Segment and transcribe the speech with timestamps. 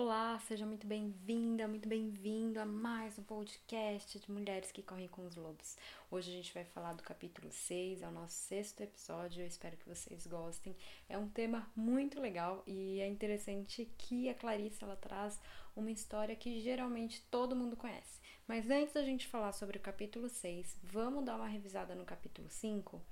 [0.00, 5.26] Olá, seja muito bem-vinda, muito bem-vindo a mais um podcast de Mulheres que Correm com
[5.26, 5.76] os Lobos.
[6.08, 9.76] Hoje a gente vai falar do capítulo 6, é o nosso sexto episódio, eu espero
[9.76, 10.76] que vocês gostem.
[11.08, 15.40] É um tema muito legal e é interessante que a Clarice ela traz
[15.74, 18.20] uma história que geralmente todo mundo conhece.
[18.46, 22.48] Mas antes da gente falar sobre o capítulo 6, vamos dar uma revisada no capítulo
[22.48, 23.02] 5?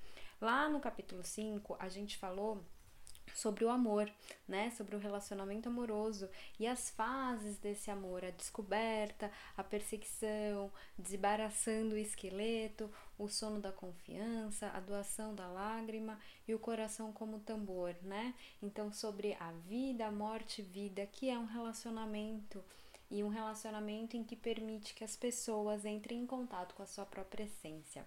[0.41, 2.65] Lá no capítulo 5, a gente falou
[3.37, 4.11] sobre o amor,
[4.49, 4.71] né?
[4.71, 6.29] Sobre o relacionamento amoroso
[6.59, 13.71] e as fases desse amor, a descoberta, a perseguição, desembaraçando o esqueleto, o sono da
[13.71, 16.19] confiança, a doação da lágrima
[16.49, 18.35] e o coração como tambor, né?
[18.63, 22.65] Então sobre a vida, morte, vida, que é um relacionamento
[23.11, 27.05] e um relacionamento em que permite que as pessoas entrem em contato com a sua
[27.05, 28.05] própria essência.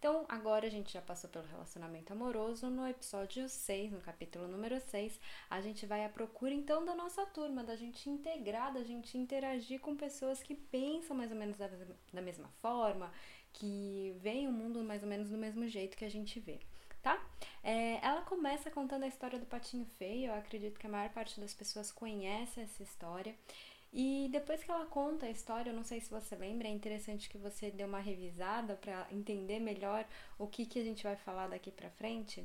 [0.00, 2.70] Então, agora a gente já passou pelo relacionamento amoroso.
[2.70, 7.26] No episódio 6, no capítulo número 6, a gente vai à procura então da nossa
[7.26, 11.68] turma, da gente integrar, da gente interagir com pessoas que pensam mais ou menos da,
[12.14, 13.12] da mesma forma,
[13.52, 16.60] que veem o mundo mais ou menos do mesmo jeito que a gente vê
[17.02, 17.22] tá?
[17.62, 20.26] É, ela começa contando a história do patinho feio.
[20.30, 23.34] Eu acredito que a maior parte das pessoas conhece essa história.
[23.92, 27.28] E depois que ela conta a história, eu não sei se você lembra, é interessante
[27.28, 30.06] que você dê uma revisada para entender melhor
[30.38, 32.44] o que, que a gente vai falar daqui para frente.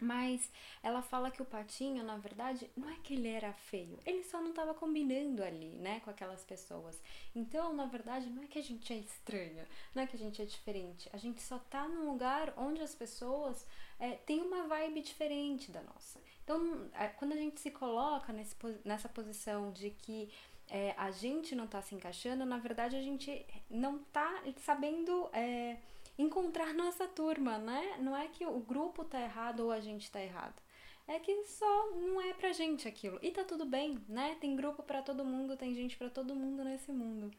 [0.00, 0.50] Mas
[0.82, 4.40] ela fala que o patinho, na verdade, não é que ele era feio, ele só
[4.40, 7.00] não estava combinando ali, né, com aquelas pessoas.
[7.34, 10.42] Então, na verdade, não é que a gente é estranha, não é que a gente
[10.42, 13.64] é diferente, a gente só tá num lugar onde as pessoas
[13.98, 16.20] é, têm uma vibe diferente da nossa.
[16.42, 20.28] Então, é, quando a gente se coloca nesse, nessa posição de que
[20.68, 25.76] é, a gente não está se encaixando, na verdade a gente não está sabendo é,
[26.18, 27.96] encontrar nossa turma, né?
[28.00, 30.62] Não é que o grupo tá errado ou a gente tá errado.
[31.06, 33.18] É que só não é pra gente aquilo.
[33.20, 34.36] E tá tudo bem, né?
[34.40, 37.30] Tem grupo para todo mundo, tem gente para todo mundo nesse mundo.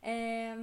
[0.00, 0.54] É,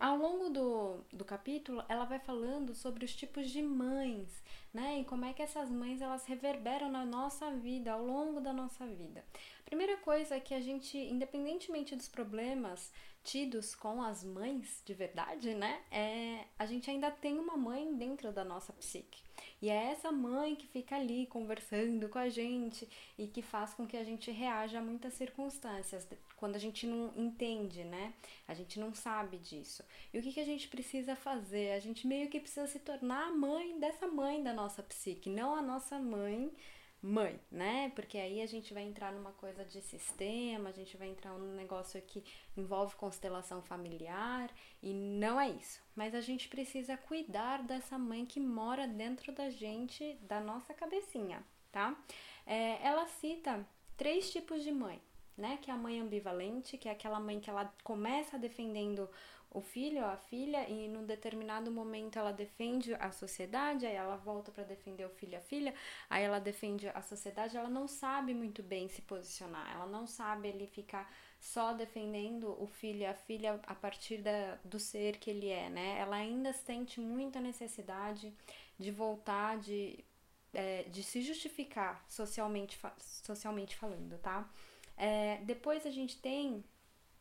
[0.00, 5.00] ao longo do, do capítulo, ela vai falando sobre os tipos de mães, né?
[5.00, 8.86] E como é que essas mães elas reverberam na nossa vida, ao longo da nossa
[8.86, 9.24] vida.
[9.64, 15.54] Primeira coisa é que a gente, independentemente dos problemas tidos com as mães de verdade,
[15.54, 15.82] né?
[15.90, 19.27] É, a gente ainda tem uma mãe dentro da nossa psique.
[19.60, 22.88] E é essa mãe que fica ali conversando com a gente
[23.18, 27.12] e que faz com que a gente reaja a muitas circunstâncias quando a gente não
[27.16, 28.14] entende, né?
[28.46, 29.82] A gente não sabe disso.
[30.14, 31.72] E o que, que a gente precisa fazer?
[31.72, 35.56] A gente meio que precisa se tornar a mãe dessa mãe da nossa psique, não
[35.56, 36.52] a nossa mãe
[37.00, 37.92] mãe, né?
[37.94, 41.54] Porque aí a gente vai entrar numa coisa de sistema, a gente vai entrar num
[41.54, 42.24] negócio que
[42.56, 44.50] envolve constelação familiar
[44.82, 45.80] e não é isso.
[45.94, 51.44] Mas a gente precisa cuidar dessa mãe que mora dentro da gente, da nossa cabecinha,
[51.70, 51.96] tá?
[52.44, 53.64] É, ela cita
[53.96, 55.00] três tipos de mãe,
[55.36, 55.58] né?
[55.62, 59.08] Que é a mãe ambivalente, que é aquela mãe que ela começa defendendo
[59.50, 64.16] o filho ou a filha e num determinado momento ela defende a sociedade, aí ela
[64.16, 65.74] volta para defender o filho e a filha,
[66.08, 70.48] aí ela defende a sociedade, ela não sabe muito bem se posicionar, ela não sabe
[70.48, 71.10] ele ficar
[71.40, 75.70] só defendendo o filho e a filha a partir da, do ser que ele é,
[75.70, 75.98] né?
[75.98, 78.34] Ela ainda sente muita necessidade
[78.78, 80.04] de voltar, de,
[80.52, 84.48] é, de se justificar socialmente, socialmente falando, tá?
[84.96, 86.64] É, depois a gente tem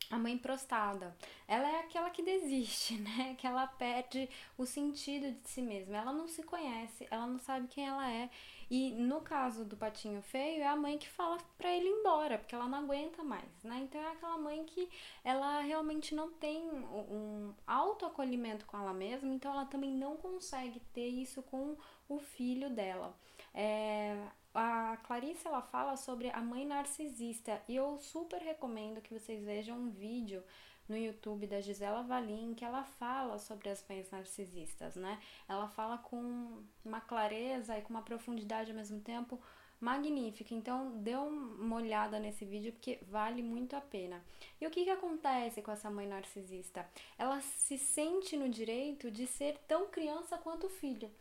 [0.09, 1.15] a mãe prostada.
[1.47, 3.35] Ela é aquela que desiste, né?
[3.37, 5.97] Que ela perde o sentido de si mesma.
[5.97, 8.29] Ela não se conhece, ela não sabe quem ela é.
[8.69, 12.37] E no caso do patinho feio, é a mãe que fala para ele ir embora,
[12.37, 13.79] porque ela não aguenta mais, né?
[13.83, 14.89] Então é aquela mãe que
[15.23, 21.07] ela realmente não tem um autoacolhimento com ela mesma, então ela também não consegue ter
[21.07, 21.77] isso com
[22.09, 23.15] o filho dela.
[23.53, 24.21] É,
[24.53, 29.77] a Clarice ela fala sobre a mãe narcisista e eu super recomendo que vocês vejam
[29.77, 30.43] um vídeo
[30.87, 35.19] no YouTube da Gisela Valim que ela fala sobre as mães narcisistas, né?
[35.47, 39.39] Ela fala com uma clareza e com uma profundidade ao mesmo tempo
[39.79, 40.53] magnífica.
[40.53, 44.23] Então, dê uma olhada nesse vídeo porque vale muito a pena.
[44.59, 46.87] E o que, que acontece com essa mãe narcisista?
[47.17, 51.11] Ela se sente no direito de ser tão criança quanto o filho.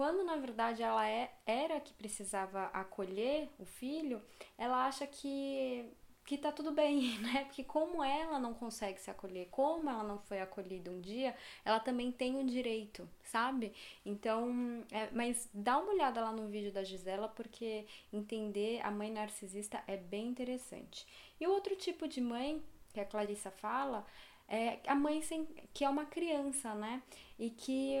[0.00, 4.22] Quando na verdade ela é, era que precisava acolher o filho,
[4.56, 5.84] ela acha que
[6.24, 7.44] que tá tudo bem, né?
[7.44, 11.36] Porque como ela não consegue se acolher, como ela não foi acolhida um dia,
[11.66, 13.74] ela também tem o direito, sabe?
[14.02, 19.12] Então, é, mas dá uma olhada lá no vídeo da Gisela, porque entender a mãe
[19.12, 21.06] narcisista é bem interessante.
[21.38, 22.62] E o outro tipo de mãe
[22.94, 24.06] que a Clarissa fala
[24.48, 25.44] é a mãe sem,
[25.74, 27.02] que é uma criança, né?
[27.38, 27.98] E que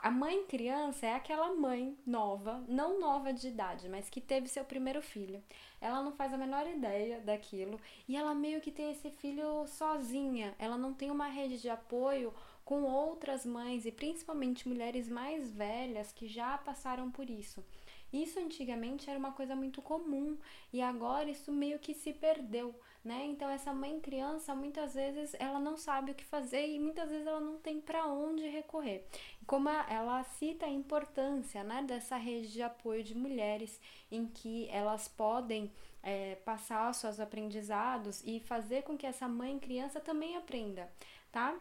[0.00, 4.64] A mãe criança é aquela mãe nova, não nova de idade, mas que teve seu
[4.64, 5.42] primeiro filho.
[5.80, 10.54] Ela não faz a menor ideia daquilo e ela meio que tem esse filho sozinha.
[10.58, 12.32] Ela não tem uma rede de apoio
[12.64, 17.64] com outras mães e principalmente mulheres mais velhas que já passaram por isso.
[18.12, 20.38] Isso antigamente era uma coisa muito comum
[20.72, 22.74] e agora isso meio que se perdeu,
[23.04, 23.26] né?
[23.26, 27.26] Então essa mãe criança muitas vezes ela não sabe o que fazer e muitas vezes
[27.26, 29.06] ela não tem para onde recorrer.
[29.46, 33.78] Como ela cita a importância, né, dessa rede de apoio de mulheres
[34.10, 35.70] em que elas podem
[36.02, 40.90] é, passar seus aprendizados e fazer com que essa mãe criança também aprenda,
[41.30, 41.58] tá?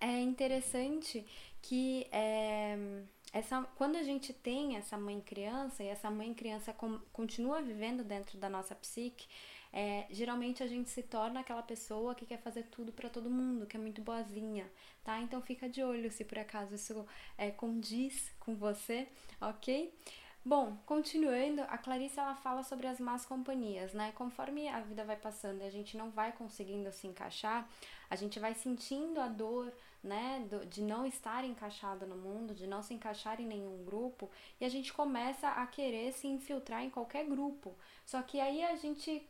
[0.00, 1.26] É interessante
[1.60, 6.98] que é, essa, quando a gente tem essa mãe criança e essa mãe criança com,
[7.12, 9.28] continua vivendo dentro da nossa psique,
[9.72, 13.66] é, geralmente a gente se torna aquela pessoa que quer fazer tudo para todo mundo,
[13.66, 14.68] que é muito boazinha,
[15.04, 15.20] tá?
[15.20, 17.06] Então fica de olho se por acaso isso
[17.38, 19.06] é, condiz com você,
[19.40, 19.94] ok?
[20.42, 24.10] Bom, continuando, a Clarice ela fala sobre as más companhias, né?
[24.12, 27.68] Conforme a vida vai passando e a gente não vai conseguindo se encaixar,
[28.08, 29.70] a gente vai sentindo a dor,
[30.02, 34.64] né, de não estar encaixado no mundo, de não se encaixar em nenhum grupo, e
[34.64, 37.76] a gente começa a querer se infiltrar em qualquer grupo.
[38.06, 39.22] Só que aí a gente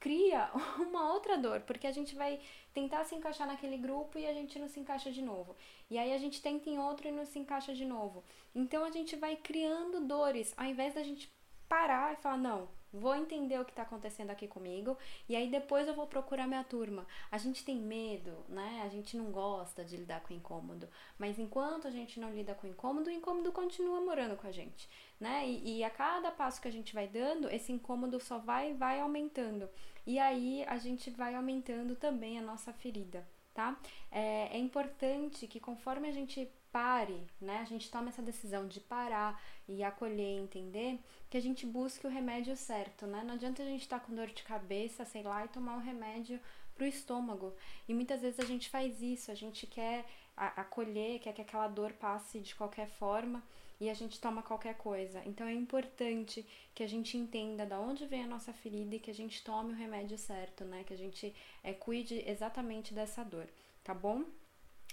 [0.00, 0.50] cria
[0.80, 2.40] uma outra dor, porque a gente vai
[2.72, 5.54] tentar se encaixar naquele grupo e a gente não se encaixa de novo.
[5.90, 8.24] E aí a gente tenta em outro e não se encaixa de novo.
[8.54, 11.30] Então a gente vai criando dores, ao invés da gente
[11.68, 14.96] parar e falar: não, vou entender o que está acontecendo aqui comigo
[15.28, 17.06] e aí depois eu vou procurar minha turma.
[17.30, 18.82] A gente tem medo, né?
[18.84, 20.88] A gente não gosta de lidar com incômodo,
[21.18, 24.88] mas enquanto a gente não lida com incômodo, o incômodo continua morando com a gente,
[25.18, 25.48] né?
[25.48, 29.00] E, e a cada passo que a gente vai dando, esse incômodo só vai vai
[29.00, 29.68] aumentando
[30.06, 33.26] e aí a gente vai aumentando também a nossa ferida.
[33.52, 33.76] Tá?
[34.12, 37.58] É, é importante que conforme a gente pare, né?
[37.58, 42.10] A gente toma essa decisão de parar e acolher, entender que a gente busque o
[42.10, 43.22] remédio certo, né?
[43.24, 45.80] Não adianta a gente estar tá com dor de cabeça, sei lá, e tomar um
[45.80, 46.40] remédio
[46.74, 47.54] pro estômago.
[47.88, 50.06] E muitas vezes a gente faz isso, a gente quer
[50.36, 53.42] acolher, quer que aquela dor passe de qualquer forma
[53.80, 55.22] e a gente toma qualquer coisa.
[55.24, 59.10] Então é importante que a gente entenda da onde vem a nossa ferida e que
[59.10, 60.84] a gente tome o remédio certo, né?
[60.84, 63.48] Que a gente é, cuide exatamente dessa dor,
[63.82, 64.24] tá bom?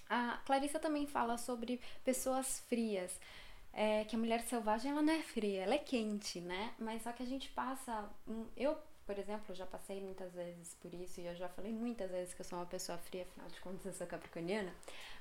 [0.09, 3.19] A Clarissa também fala sobre pessoas frias.
[3.73, 6.73] É, que a mulher selvagem ela não é fria, ela é quente, né?
[6.79, 8.09] Mas só que a gente passa.
[8.55, 8.75] Eu,
[9.05, 12.41] por exemplo, já passei muitas vezes por isso e eu já falei muitas vezes que
[12.41, 14.73] eu sou uma pessoa fria, afinal de contas eu sou capricorniana.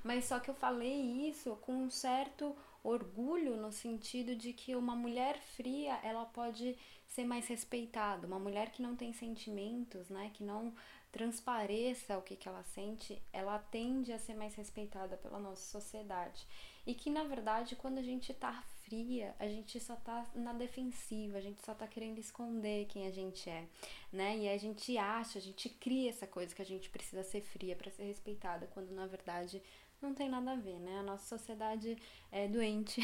[0.03, 4.95] Mas só que eu falei isso com um certo orgulho no sentido de que uma
[4.95, 6.79] mulher fria ela pode
[7.09, 8.27] ser mais respeitada.
[8.27, 10.31] Uma mulher que não tem sentimentos, né?
[10.33, 10.73] Que não
[11.17, 16.47] transpareça o que, que ela sente, ela tende a ser mais respeitada pela nossa sociedade.
[16.87, 21.39] E que na verdade, quando a gente tá fria, a gente só tá na defensiva,
[21.39, 23.67] a gente só tá querendo esconder quem a gente é,
[24.13, 24.39] né?
[24.39, 27.77] E a gente acha, a gente cria essa coisa que a gente precisa ser fria
[27.77, 29.63] para ser respeitada, quando na verdade
[30.01, 30.99] não tem nada a ver, né?
[30.99, 31.97] A nossa sociedade
[32.31, 33.01] é doente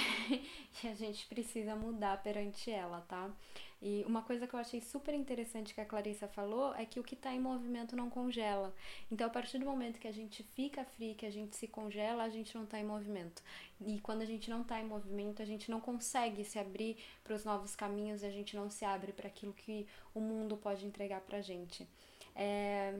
[0.82, 3.30] e a gente precisa mudar perante ela, tá?
[3.84, 7.02] E uma coisa que eu achei super interessante que a Clarissa falou é que o
[7.02, 8.72] que está em movimento não congela.
[9.10, 12.22] Então, a partir do momento que a gente fica frio, que a gente se congela,
[12.22, 13.42] a gente não está em movimento.
[13.84, 17.34] E quando a gente não está em movimento, a gente não consegue se abrir para
[17.34, 19.84] os novos caminhos e a gente não se abre para aquilo que
[20.14, 21.88] o mundo pode entregar para a gente.
[22.34, 22.94] É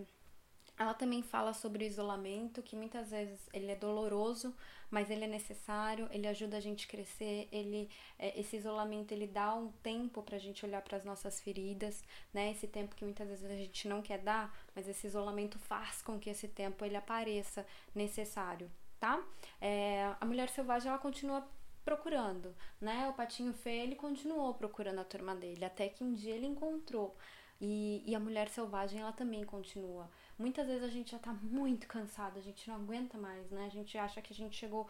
[0.78, 4.54] ela também fala sobre o isolamento, que muitas vezes ele é doloroso,
[4.90, 9.26] mas ele é necessário, ele ajuda a gente a crescer, ele é, esse isolamento ele
[9.26, 12.50] dá um tempo para a gente olhar para as nossas feridas, né?
[12.50, 16.18] Esse tempo que muitas vezes a gente não quer dar, mas esse isolamento faz com
[16.18, 19.22] que esse tempo ele apareça necessário, tá?
[19.60, 21.46] É, a mulher selvagem ela continua
[21.84, 23.08] procurando, né?
[23.08, 27.16] O patinho feio ele continuou procurando a turma dele, até que um dia ele encontrou.
[27.64, 30.10] E, e a mulher selvagem ela também continua
[30.42, 33.66] Muitas vezes a gente já tá muito cansado, a gente não aguenta mais, né?
[33.66, 34.88] A gente acha que a gente chegou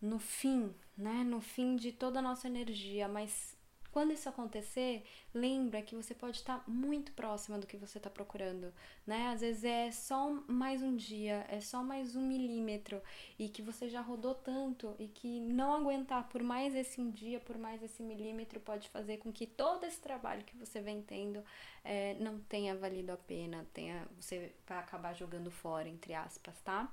[0.00, 1.22] no fim, né?
[1.24, 3.54] No fim de toda a nossa energia, mas
[3.92, 8.72] quando isso acontecer, lembra que você pode estar muito próxima do que você está procurando,
[9.06, 9.28] né?
[9.28, 13.02] Às vezes é só mais um dia, é só mais um milímetro
[13.38, 17.38] e que você já rodou tanto e que não aguentar por mais esse um dia,
[17.38, 21.44] por mais esse milímetro, pode fazer com que todo esse trabalho que você vem tendo
[21.84, 26.90] é, não tenha valido a pena, tenha, você vai acabar jogando fora, entre aspas, tá?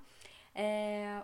[0.53, 1.23] É,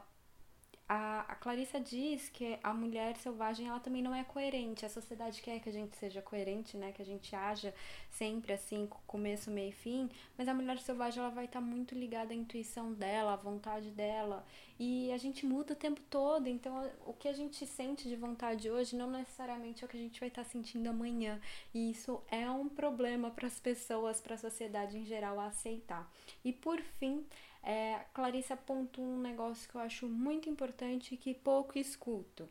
[0.88, 4.86] a, a Clarissa diz que a mulher selvagem ela também não é coerente.
[4.86, 6.92] A sociedade quer que a gente seja coerente, né?
[6.92, 7.74] Que a gente haja
[8.12, 10.10] sempre assim, começo, meio e fim.
[10.38, 13.90] Mas a mulher selvagem ela vai estar tá muito ligada à intuição dela, à vontade
[13.90, 14.46] dela.
[14.80, 18.70] e a gente muda o tempo todo, então o que a gente sente de vontade
[18.70, 21.40] hoje não necessariamente é o que a gente vai estar tá sentindo amanhã.
[21.74, 26.12] E isso é um problema para as pessoas, para a sociedade em geral aceitar.
[26.44, 27.26] E por fim,
[27.66, 28.06] é,
[28.54, 32.48] apontou um negócio que eu acho muito importante e que pouco escuto,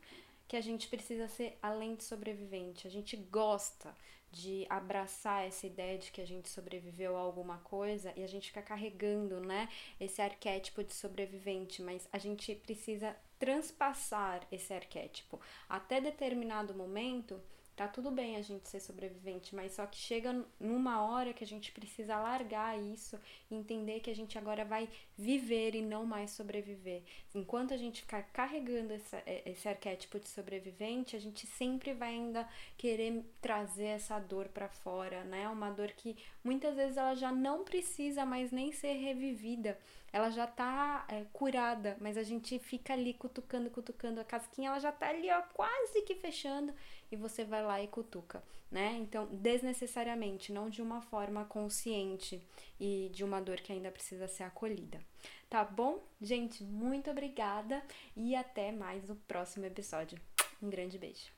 [0.47, 2.85] que a gente precisa ser além de sobrevivente.
[2.85, 3.95] A gente gosta
[4.29, 8.49] de abraçar essa ideia de que a gente sobreviveu a alguma coisa e a gente
[8.49, 15.39] fica carregando, né, esse arquétipo de sobrevivente, mas a gente precisa transpassar esse arquétipo.
[15.69, 17.41] Até determinado momento,
[17.75, 21.47] Tá tudo bem a gente ser sobrevivente, mas só que chega numa hora que a
[21.47, 23.19] gente precisa largar isso
[23.51, 27.03] e entender que a gente agora vai viver e não mais sobreviver.
[27.33, 32.11] Enquanto a gente ficar carregando essa, é, esse arquétipo de sobrevivente, a gente sempre vai
[32.13, 35.49] ainda querer trazer essa dor para fora, né?
[35.49, 39.77] Uma dor que muitas vezes ela já não precisa mais nem ser revivida
[40.15, 44.79] ela já tá é, curada, mas a gente fica ali cutucando, cutucando a casquinha, ela
[44.79, 46.73] já tá ali, ó, quase que fechando,
[47.11, 48.41] e você vai lá e cutuca,
[48.71, 48.95] né?
[48.97, 52.41] Então, desnecessariamente, não de uma forma consciente
[52.79, 55.01] e de uma dor que ainda precisa ser acolhida.
[55.49, 56.01] Tá bom?
[56.21, 57.83] Gente, muito obrigada
[58.15, 60.17] e até mais no próximo episódio.
[60.63, 61.34] Um grande beijo.